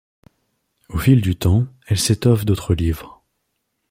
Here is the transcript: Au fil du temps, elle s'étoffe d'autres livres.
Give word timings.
Au 0.89 0.97
fil 0.97 1.21
du 1.21 1.35
temps, 1.35 1.67
elle 1.85 1.99
s'étoffe 1.99 2.43
d'autres 2.43 2.73
livres. 2.73 3.23